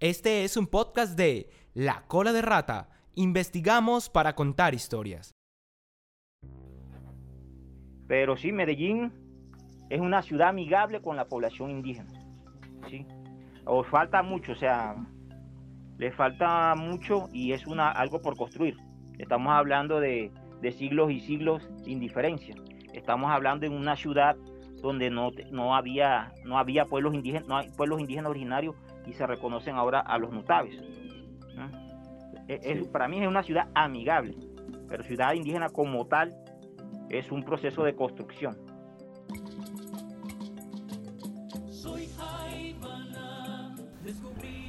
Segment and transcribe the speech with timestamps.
[0.00, 2.88] Este es un podcast de La Cola de Rata.
[3.16, 5.34] Investigamos para contar historias.
[8.08, 9.12] Pero sí, Medellín
[9.90, 12.08] es una ciudad amigable con la población indígena.
[12.88, 13.06] ¿sí?
[13.90, 14.96] Falta mucho, o sea,
[15.98, 18.78] le falta mucho y es una, algo por construir.
[19.18, 22.54] Estamos hablando de, de siglos y siglos de indiferencia.
[22.94, 24.34] Estamos hablando de una ciudad
[24.80, 28.74] donde no, no, había, no había pueblos indígenas, no hay pueblos indígenas originarios
[29.10, 30.80] y se reconocen ahora a los nutaves.
[32.92, 34.36] para mí es una ciudad amigable,
[34.88, 36.34] pero ciudad indígena como tal
[37.08, 38.56] es un proceso de construcción.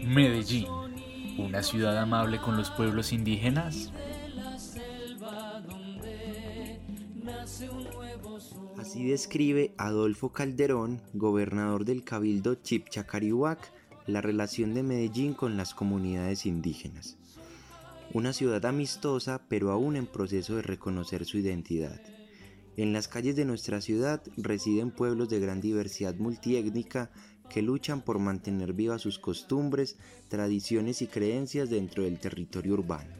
[0.04, 0.67] Medellín,
[1.38, 3.94] una ciudad amable con los pueblos indígenas.
[8.78, 13.72] Así describe Adolfo Calderón, gobernador del cabildo Chipchacarihuac,
[14.07, 17.17] la relación de Medellín con las comunidades indígenas.
[18.13, 22.02] Una ciudad amistosa, pero aún en proceso de reconocer su identidad.
[22.77, 27.11] En las calles de nuestra ciudad residen pueblos de gran diversidad multiétnica
[27.49, 29.97] que luchan por mantener vivas sus costumbres,
[30.30, 33.13] tradiciones y creencias dentro del territorio urbano.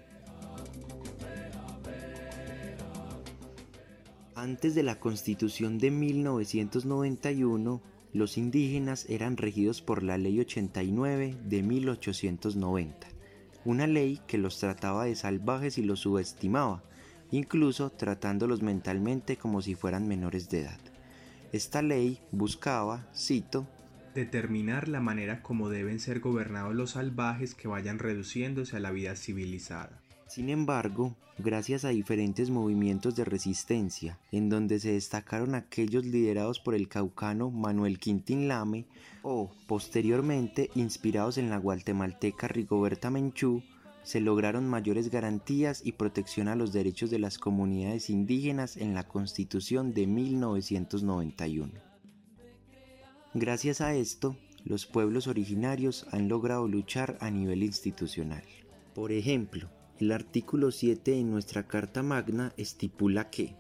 [4.35, 7.81] Antes de la constitución de 1991,
[8.13, 13.07] los indígenas eran regidos por la Ley 89 de 1890,
[13.63, 16.83] una ley que los trataba de salvajes y los subestimaba,
[17.31, 20.79] incluso tratándolos mentalmente como si fueran menores de edad.
[21.53, 23.67] Esta ley buscaba, cito,
[24.13, 29.15] determinar la manera como deben ser gobernados los salvajes que vayan reduciéndose a la vida
[29.15, 30.00] civilizada.
[30.33, 36.73] Sin embargo, gracias a diferentes movimientos de resistencia, en donde se destacaron aquellos liderados por
[36.73, 38.85] el caucano Manuel Quintín Lame
[39.23, 43.61] o, posteriormente, inspirados en la guatemalteca Rigoberta Menchú,
[44.03, 49.06] se lograron mayores garantías y protección a los derechos de las comunidades indígenas en la
[49.09, 51.73] Constitución de 1991.
[53.33, 58.44] Gracias a esto, los pueblos originarios han logrado luchar a nivel institucional.
[58.95, 59.69] Por ejemplo,
[60.01, 63.53] el artículo 7 en nuestra Carta Magna estipula que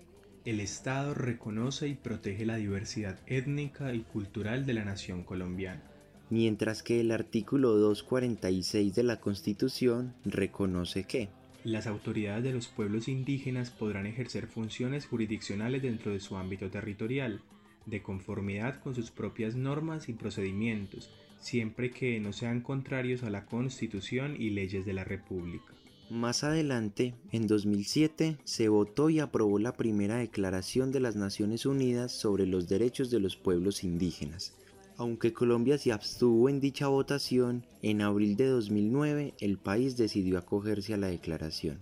[0.43, 5.83] el Estado reconoce y protege la diversidad étnica y cultural de la nación colombiana.
[6.31, 11.29] Mientras que el artículo 246 de la Constitución reconoce que
[11.63, 17.41] las autoridades de los pueblos indígenas podrán ejercer funciones jurisdiccionales dentro de su ámbito territorial,
[17.85, 23.45] de conformidad con sus propias normas y procedimientos, siempre que no sean contrarios a la
[23.45, 25.75] Constitución y leyes de la República.
[26.11, 32.11] Más adelante, en 2007, se votó y aprobó la primera Declaración de las Naciones Unidas
[32.11, 34.53] sobre los Derechos de los Pueblos Indígenas.
[34.97, 40.93] Aunque Colombia se abstuvo en dicha votación, en abril de 2009 el país decidió acogerse
[40.93, 41.79] a la declaración.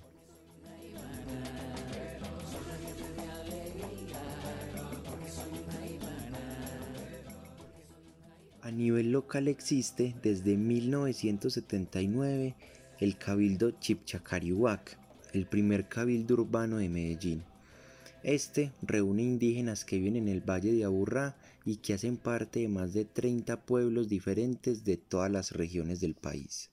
[8.62, 12.56] A nivel local existe desde 1979
[13.00, 14.98] el Cabildo Chipchacarihuac,
[15.32, 17.46] el primer cabildo urbano de Medellín.
[18.24, 22.68] Este reúne indígenas que viven en el Valle de Aburrá y que hacen parte de
[22.68, 26.72] más de 30 pueblos diferentes de todas las regiones del país.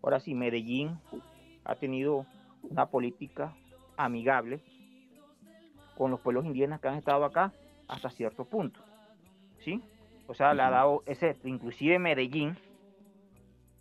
[0.00, 0.96] Ahora sí, Medellín
[1.64, 2.24] ha tenido
[2.62, 3.56] una política
[3.96, 4.62] amigable
[5.96, 7.52] con los pueblos indígenas que han estado acá
[7.88, 8.80] hasta cierto punto.
[9.64, 9.82] ¿Sí?
[10.32, 12.56] O sea, le ha dado ese, inclusive Medellín,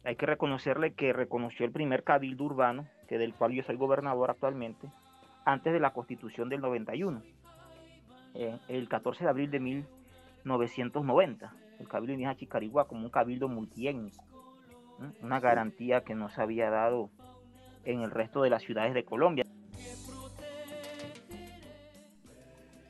[0.04, 4.32] hay que reconocerle que reconoció el primer cabildo urbano, que del cual yo soy gobernador
[4.32, 4.90] actualmente,
[5.46, 7.22] antes de la constitución del 91,
[8.34, 14.22] eh, el 14 de abril de 1990, el cabildo indígena Chicarigua como un cabildo multiétnico,
[15.22, 17.10] una garantía que no se había dado
[17.86, 19.46] en el resto de las ciudades de Colombia.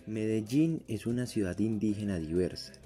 [0.08, 2.82] Medellín es una ciudad indígena diversa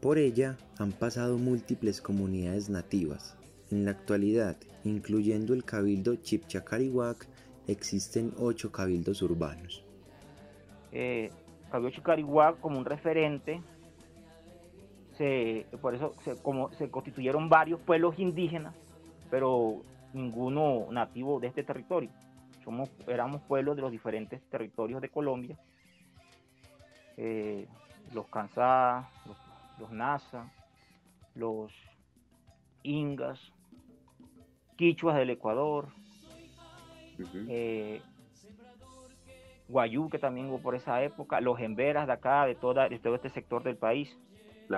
[0.00, 3.36] por ella han pasado múltiples comunidades nativas.
[3.70, 7.26] En la actualidad, incluyendo el cabildo Chipchacarihuac,
[7.66, 9.84] existen ocho cabildos urbanos.
[10.92, 11.30] Eh,
[11.70, 13.60] cabildo Chipchacarihuac como un referente,
[15.82, 18.74] por eso se, como, se constituyeron varios pueblos indígenas,
[19.30, 19.82] pero
[20.14, 22.10] ninguno nativo de este territorio.
[22.64, 25.58] Somos, éramos pueblos de los diferentes territorios de Colombia.
[27.18, 27.66] Eh,
[28.14, 29.36] los Kansas, los
[29.80, 30.52] los Nasa,
[31.34, 31.72] los
[32.82, 33.40] Ingas,
[34.76, 35.88] Quichuas del Ecuador,
[37.48, 38.00] eh,
[39.68, 43.14] Guayú, que también hubo por esa época, los Emberas de acá, de, toda, de todo
[43.14, 44.16] este sector del país.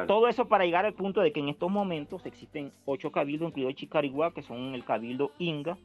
[0.06, 3.72] Todo eso para llegar al punto de que en estos momentos existen ocho cabildos, incluido
[3.72, 5.76] Chicarigua, que son el cabildo Inga,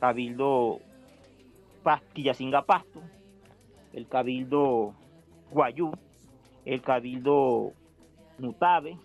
[0.00, 0.80] cabildo
[2.14, 3.00] Quillacinga Pasto,
[3.92, 4.94] el cabildo
[5.52, 5.92] Guayú,
[6.64, 7.74] el cabildo
[8.38, 8.98] Nutabe,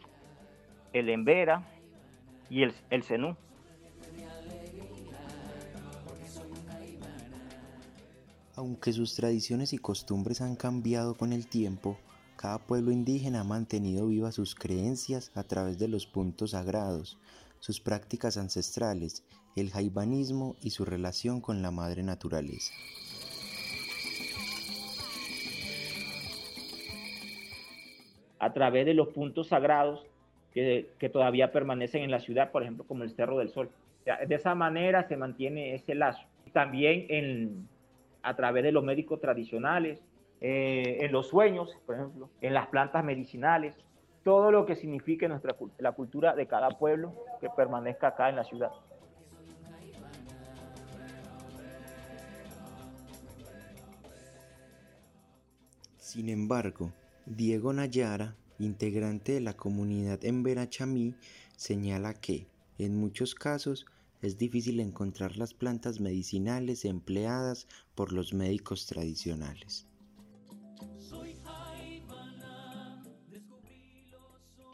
[0.94, 1.68] el Embera
[2.50, 3.36] y el, el Zenú.
[8.56, 11.98] Aunque sus tradiciones y costumbres han cambiado con el tiempo,
[12.36, 17.20] cada pueblo indígena ha mantenido vivas sus creencias a través de los puntos sagrados,
[17.60, 19.24] sus prácticas ancestrales,
[19.56, 22.74] el jaibanismo y su relación con la madre naturaleza.
[28.40, 30.06] A través de los puntos sagrados
[30.54, 33.70] que, todavía permanecen en la ciudad, por ejemplo, como el Cerro del Sol.
[34.06, 36.26] de esa manera se mantiene ese lazo.
[36.52, 37.68] También en,
[38.24, 40.02] a través de los médicos tradicionales,
[40.42, 43.76] eh, en los sueños, por ejemplo, en las plantas medicinales,
[44.24, 48.44] todo lo que signifique nuestra, la cultura de cada pueblo que permanezca acá en la
[48.44, 48.72] ciudad.
[55.98, 56.92] Sin embargo,
[57.30, 61.14] Diego Nayara, integrante de la comunidad en Verachamí,
[61.58, 62.48] señala que,
[62.78, 63.86] en muchos casos,
[64.22, 69.86] es difícil encontrar las plantas medicinales empleadas por los médicos tradicionales.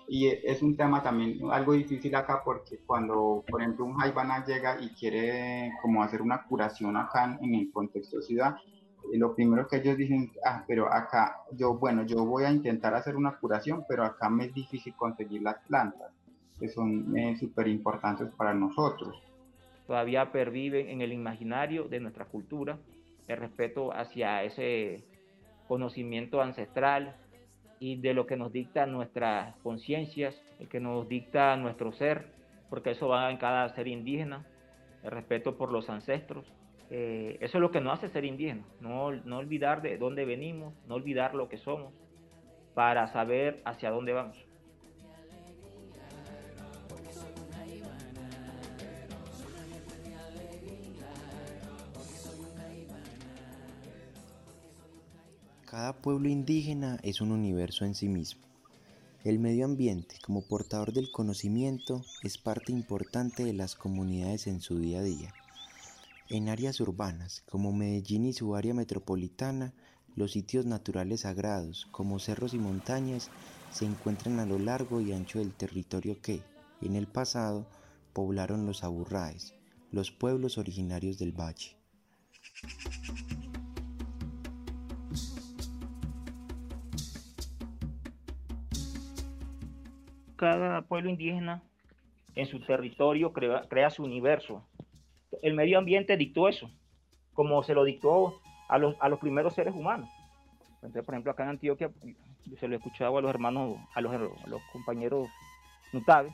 [0.07, 4.79] Y es un tema también algo difícil acá porque cuando, por ejemplo, un jaibana llega
[4.79, 8.57] y quiere como hacer una curación acá en el contexto de ciudad,
[9.17, 13.15] lo primero que ellos dicen, ah, pero acá, yo, bueno, yo voy a intentar hacer
[13.15, 16.11] una curación, pero acá me es difícil conseguir las plantas,
[16.59, 19.21] que son eh, súper importantes para nosotros
[19.87, 22.77] todavía pervive en el imaginario de nuestra cultura,
[23.27, 25.03] el respeto hacia ese
[25.67, 27.15] conocimiento ancestral
[27.79, 32.27] y de lo que nos dicta nuestras conciencias, el que nos dicta nuestro ser,
[32.69, 34.45] porque eso va en cada ser indígena,
[35.03, 36.45] el respeto por los ancestros.
[36.95, 40.75] Eh, eso es lo que nos hace ser indígena, no, no olvidar de dónde venimos,
[40.87, 41.91] no olvidar lo que somos,
[42.75, 44.37] para saber hacia dónde vamos.
[55.65, 58.43] Cada pueblo indígena es un universo en sí mismo.
[59.23, 64.77] El medio ambiente, como portador del conocimiento, es parte importante de las comunidades en su
[64.77, 65.33] día a día.
[66.29, 69.73] En áreas urbanas, como Medellín y su área metropolitana,
[70.15, 73.29] los sitios naturales sagrados, como cerros y montañas,
[73.71, 76.41] se encuentran a lo largo y ancho del territorio que,
[76.81, 77.67] en el pasado,
[78.13, 79.53] poblaron los aburraes,
[79.91, 81.77] los pueblos originarios del valle.
[90.43, 91.63] cada pueblo indígena
[92.35, 94.61] en su territorio crea, su universo.
[95.43, 96.71] El medio ambiente dictó eso,
[97.33, 100.09] como se lo dictó a los, a los primeros seres humanos.
[100.75, 101.91] Entonces, por ejemplo, acá en Antioquia,
[102.57, 104.13] se lo he escuchado a los hermanos, a los,
[104.47, 105.27] los compañeros
[105.91, 106.33] Nutabe,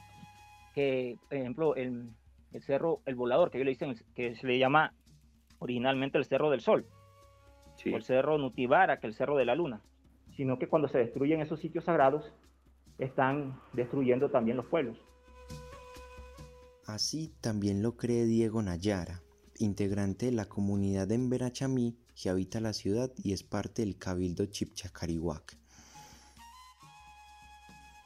[0.75, 2.11] que, por ejemplo, el,
[2.53, 4.93] el, cerro, el volador, que ellos le dicen, que se le llama
[5.57, 6.85] originalmente el Cerro del Sol,
[7.85, 9.81] o el Cerro Nutibara, que el Cerro de la Luna,
[10.35, 12.31] sino que cuando se destruyen esos sitios sagrados,
[12.99, 14.97] están destruyendo también los pueblos.
[16.89, 19.21] Así también lo cree Diego Nayara,
[19.59, 24.47] integrante de la comunidad de Emberachamí que habita la ciudad y es parte del cabildo
[24.47, 25.55] Chipchacarihuac.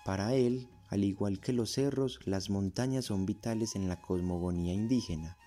[0.04, 5.38] Para él, al igual que los cerros, las montañas son vitales en la cosmogonía indígena,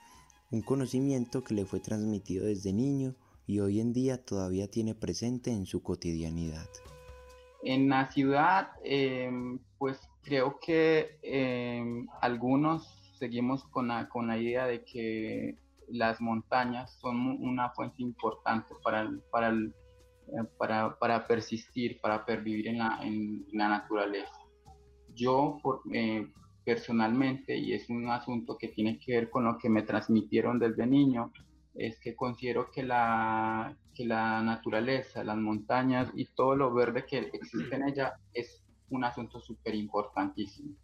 [0.50, 3.16] un conocimiento que le fue transmitido desde niño
[3.46, 6.70] y hoy en día todavía tiene presente en su cotidianidad.
[7.62, 14.66] En la ciudad, em, pues creo que em, algunos seguimos con la, con la idea
[14.66, 15.56] de que
[15.88, 22.78] las montañas son una fuente importante para, para, eh, para, para, persistir, para pervivir en
[22.78, 24.38] la, en la naturaleza.
[25.14, 25.58] Yo
[25.92, 26.30] eh,
[26.64, 30.86] personalmente, y es un asunto que tiene que ver con lo que me transmitieron desde
[30.86, 31.32] niño,
[31.74, 37.18] es que considero que la, que la naturaleza, las montañas y todo lo verde que
[37.32, 40.74] existe en ella es un asunto súper importantísimo.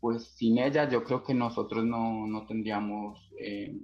[0.00, 3.76] Pues sin ella yo creo que nosotros no, no tendríamos eh,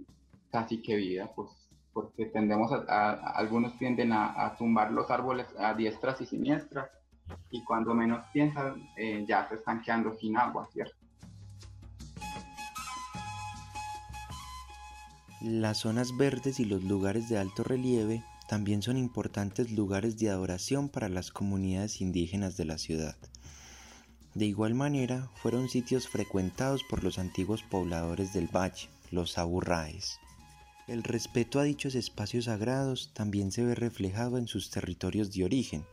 [0.51, 1.51] casi que vida, pues
[1.93, 6.91] porque tendemos a, algunos tienden a, tumbar los árboles a diestras y siniestras
[7.51, 10.95] y cuando menos piensan eh, ya se están quedando sin agua, ¿cierto?
[15.41, 20.91] Las zonas verdes y los lugares de alto relieve también son importantes lugares de adoración
[20.91, 23.17] para las comunidades indígenas de la ciudad.
[24.37, 30.21] De igual manera, fueron sitios frecuentados por los antiguos pobladores del valle, los aburraes.
[30.87, 35.87] El respeto a dichos espacios sagrados también se ve reflejado en sus territorios de origen,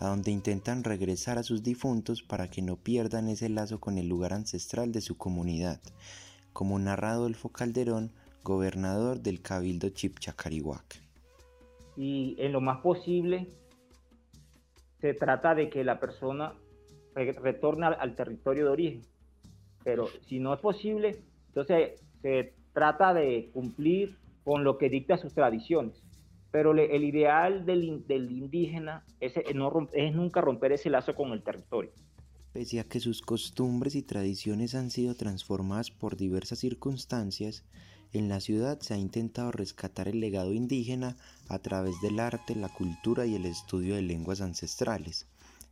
[0.00, 4.08] a donde intentan regresar a sus difuntos para que no pierdan ese lazo con el
[4.08, 5.80] lugar ancestral de su comunidad,
[6.52, 8.10] como narra Adolfo Calderón,
[8.42, 11.00] gobernador del Cabildo Chipchacarihuac.
[11.96, 13.52] Y en lo más posible
[15.00, 16.54] se trata de que la persona
[17.14, 19.02] retorna al, territorio de origen.
[19.84, 21.16] Pero si no es posible,
[21.48, 26.02] entonces se trata de cumplir con lo que dicta sus tradiciones.
[26.50, 31.42] Pero el ideal del, del indígena es, no, es nunca romper ese lazo con el
[31.42, 31.90] territorio.
[32.52, 37.64] Pese a que sus costumbres y tradiciones han sido transformadas por diversas circunstancias,
[38.12, 41.16] en la ciudad se ha intentado rescatar el legado indígena
[41.48, 45.26] a través del arte, la cultura y el estudio de lenguas ancestrales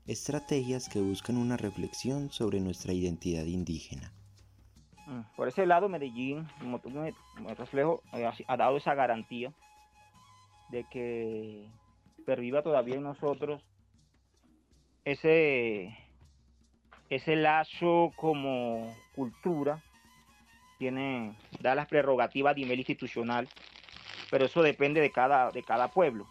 [0.06, 4.12] estrategias que buscan una reflexión sobre nuestra identidad indígena.
[5.06, 7.14] Mm, por ese lado, Medellín, como tú me,
[7.54, 9.52] reflejo, eh, ha dado esa garantía
[10.70, 11.68] de que
[12.24, 13.62] perviva todavía en nosotros
[15.04, 15.96] ese,
[17.10, 19.82] ese lazo como cultura,
[20.78, 23.48] tiene, da las prerrogativas a nivel institucional,
[24.30, 26.26] pero eso depende de cada, de cada pueblo.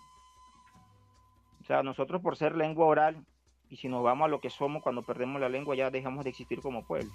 [1.62, 3.24] O sea, nosotros por ser lengua oral
[3.72, 6.32] y si nos vamos a lo que somos cuando perdemos la lengua, ya dejamos de
[6.32, 7.10] existir como pueblo.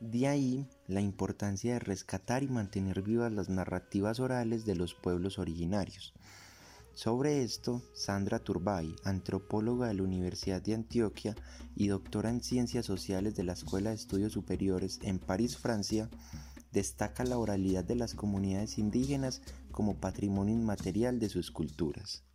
[0.00, 5.38] De ahí la importancia de rescatar y mantener vivas las narrativas orales de los pueblos
[5.38, 6.12] originarios.
[6.92, 11.36] Sobre esto, Sandra Turbay, antropóloga de la Universidad de Antioquia
[11.76, 16.10] y doctora en Ciencias Sociales de la Escuela de Estudios Superiores en París, Francia,
[16.72, 19.40] destaca la oralidad de las comunidades indígenas
[19.70, 22.27] como patrimonio inmaterial de sus culturas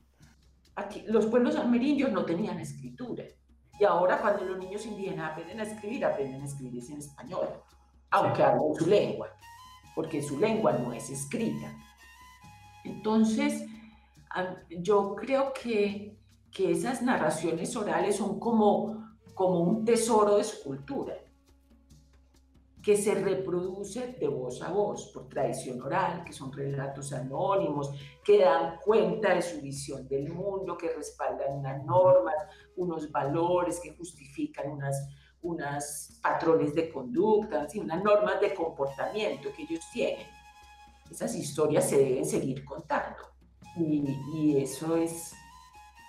[1.08, 3.24] los pueblos amerindios no tenían escritura.
[3.80, 7.48] Y ahora cuando los niños indígenas aprenden a escribir, aprenden a escribir en español,
[8.12, 9.30] aunque hablan su lengua,
[9.96, 11.76] porque su lengua no es escrita.
[12.84, 13.66] Entonces,
[14.70, 16.18] yo creo que,
[16.52, 21.23] que esas narraciones orales son como, como un tesoro de su cultura
[22.84, 28.40] que se reproduce de voz a voz por tradición oral, que son relatos anónimos, que
[28.40, 32.36] dan cuenta de su visión del mundo, que respaldan unas normas,
[32.76, 35.08] unos valores, que justifican unas,
[35.42, 40.28] unas patrones de conducta, unas normas de comportamiento que ellos tienen.
[41.10, 43.24] Esas historias se deben seguir contando.
[43.78, 44.04] Y,
[44.36, 45.34] y eso es,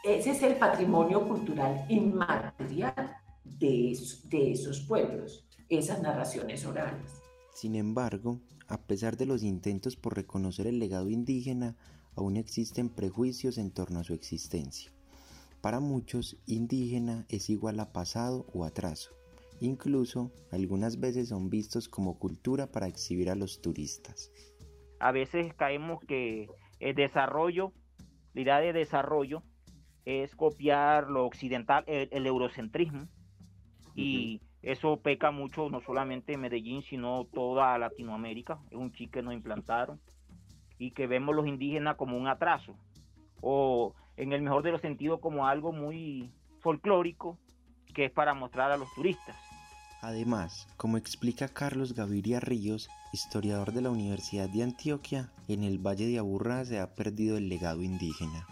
[0.02, 5.44] ese es el patrimonio cultural inmaterial de, de esos pueblos
[5.78, 7.22] esas narraciones orales.
[7.52, 11.76] Sin embargo, a pesar de los intentos por reconocer el legado indígena,
[12.16, 14.92] aún existen prejuicios en torno a su existencia.
[15.60, 19.12] Para muchos, indígena es igual a pasado o atraso.
[19.60, 24.30] Incluso, algunas veces son vistos como cultura para exhibir a los turistas.
[24.98, 26.48] A veces caemos que
[26.80, 27.72] el desarrollo,
[28.34, 29.42] la idea de desarrollo,
[30.04, 33.08] es copiar lo occidental, el, eurocentrismo,
[33.94, 38.58] y eso peca mucho, no solamente en Medellín, sino toda Latinoamérica.
[38.70, 40.00] Es un chip que nos implantaron
[40.78, 42.74] y que vemos los indígenas como un atraso
[43.40, 46.30] o en el mejor de los sentidos como algo muy
[46.60, 47.38] folclórico
[47.94, 49.36] que es para mostrar a los turistas.
[50.02, 56.06] Además, como explica Carlos Gaviria Ríos, historiador de la Universidad de Antioquia, en el Valle
[56.06, 58.46] de Aburrá se ha perdido el legado indígena.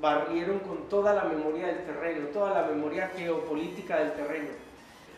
[0.00, 4.48] Barrieron con toda la memoria del terreno, toda la memoria geopolítica del terreno.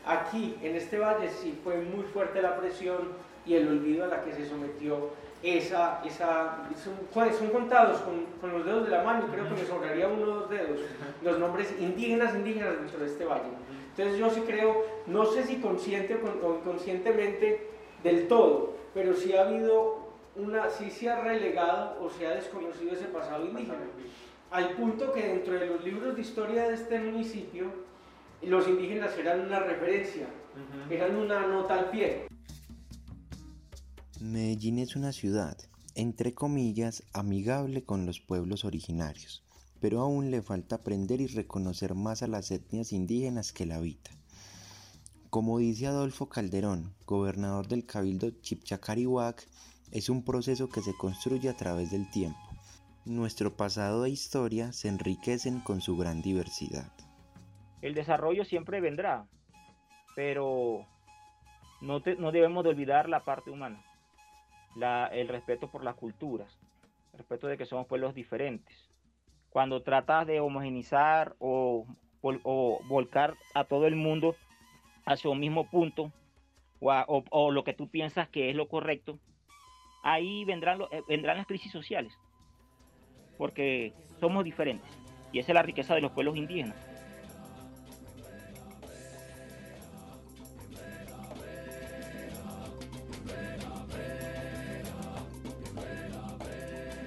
[0.04, 3.12] Aquí, en este valle, sí fue muy fuerte la presión
[3.46, 5.10] y el olvido a la que se sometió
[5.42, 10.06] esa, esa son, contados con, con, los dedos de la mano, creo que me sobraría
[10.06, 10.80] uno o dos dedos,
[11.22, 13.50] los nombres indígenas, indígenas dentro de este valle.
[13.90, 17.68] Entonces yo sí creo, no sé si consciente o inconscientemente
[18.04, 22.92] del todo, pero sí ha habido una, sí se ha relegado o se ha desconocido
[22.92, 23.78] ese pasado indígena.
[24.52, 27.72] Al punto que dentro de los libros de historia de este municipio,
[28.42, 30.28] los indígenas eran una referencia,
[30.90, 32.26] eran una nota al pie.
[34.20, 35.56] Medellín es una ciudad,
[35.94, 39.42] entre comillas, amigable con los pueblos originarios,
[39.80, 44.18] pero aún le falta aprender y reconocer más a las etnias indígenas que la habitan.
[45.30, 49.48] Como dice Adolfo Calderón, gobernador del Cabildo Chipchacarihuac,
[49.92, 52.51] es un proceso que se construye a través del tiempo.
[53.04, 56.92] Nuestro pasado e historia se enriquecen con su gran diversidad.
[57.80, 59.26] el desarrollo siempre vendrá,
[60.14, 60.86] pero
[61.80, 63.82] no, no debemos de olvidar la parte humana,
[65.10, 66.56] el respeto por las culturas,
[67.12, 68.88] el respeto de que somos pueblos diferentes.
[69.50, 71.84] Cuando tratas de homogenizar o,
[72.88, 74.36] volcar a todo el mundo
[75.06, 76.12] hacia un mismo punto,
[76.80, 79.18] o, lo que tú piensas que es lo correcto,
[80.04, 82.16] ahí vendrán, eh, vendrán las crisis sociales,
[83.42, 84.88] porque somos diferentes.
[85.32, 86.76] Y esa es la riqueza de los pueblos indígenas.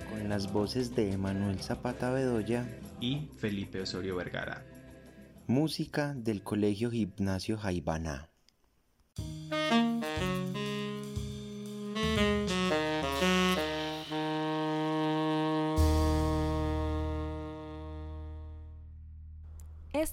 [0.09, 2.67] Con las voces de Manuel Zapata Bedoya
[2.99, 4.65] y Felipe Osorio Vergara.
[5.47, 8.34] Música del Colegio Gimnasio Jaibaná.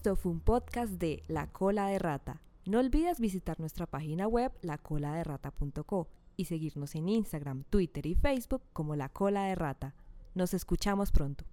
[0.02, 2.42] Esto fue un podcast de La Cola de Rata.
[2.66, 8.96] No olvides visitar nuestra página web lacoladerrata.co y seguirnos en Instagram, Twitter y Facebook como
[8.96, 9.94] La Cola de Rata.
[10.34, 11.44] Nos escuchamos pronto.